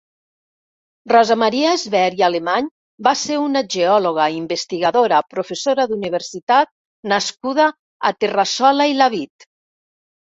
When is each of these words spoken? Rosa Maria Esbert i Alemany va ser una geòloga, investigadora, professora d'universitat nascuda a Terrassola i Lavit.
Rosa 1.11 1.35
Maria 1.39 1.73
Esbert 1.79 2.15
i 2.21 2.23
Alemany 2.27 2.69
va 3.07 3.11
ser 3.23 3.35
una 3.41 3.61
geòloga, 3.75 4.25
investigadora, 4.37 5.19
professora 5.33 5.85
d'universitat 5.91 6.73
nascuda 7.13 7.67
a 8.11 8.13
Terrassola 8.25 8.89
i 8.93 8.97
Lavit. 9.03 9.47